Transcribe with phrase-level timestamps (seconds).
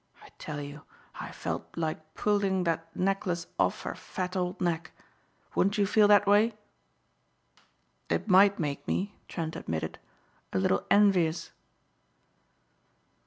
[0.23, 0.81] I tell you
[1.19, 4.93] I felt like pulling that necklace off her fat old neck.
[5.53, 6.55] Wouldn't you feel that way?"
[8.09, 9.99] "It might make me," Trent admitted,
[10.53, 11.51] "a little envious."